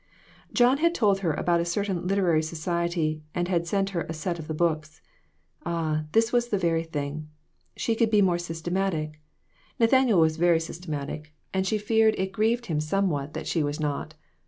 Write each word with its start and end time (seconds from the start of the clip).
John 0.51 0.79
had 0.79 0.95
told 0.95 1.19
her 1.19 1.31
about 1.31 1.59
a 1.59 1.63
certain 1.63 2.07
literary 2.07 2.41
society, 2.41 3.21
and 3.35 3.47
had 3.47 3.67
sent 3.67 3.91
her 3.91 4.01
a 4.09 4.13
set 4.15 4.39
of 4.39 4.47
the 4.47 4.53
books. 4.55 4.99
Ah, 5.63 6.05
this 6.13 6.33
was 6.33 6.47
the 6.47 6.57
very 6.57 6.81
thing. 6.83 7.29
She 7.77 7.93
could 7.93 8.09
be 8.09 8.19
more 8.19 8.37
sys 8.37 8.63
tematic. 8.63 9.17
Nathaniel 9.79 10.19
was 10.19 10.37
very 10.37 10.59
systematic, 10.59 11.35
and 11.53 11.67
she 11.67 11.75
2$8 11.75 11.77
WITHOUT 11.77 11.83
ARE 11.83 11.83
DOGS. 11.83 11.87
feared 11.87 12.13
it 12.15 12.19
had 12.19 12.31
grieved 12.31 12.65
him 12.65 12.79
somewhat 12.79 13.33
that 13.35 13.45
she 13.45 13.61
was 13.61 13.79
not. 13.79 14.15